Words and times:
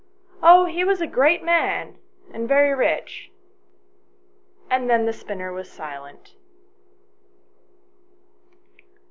Oh, 0.41 0.65
he 0.65 0.83
was 0.83 0.99
a 0.99 1.05
great 1.05 1.43
man, 1.43 1.99
and 2.33 2.47
very 2.47 2.73
rich." 2.73 3.29
And 4.67 4.89
then 4.89 5.05
the 5.05 5.13
spinner 5.13 5.53
was 5.53 5.69
silent." 5.71 6.33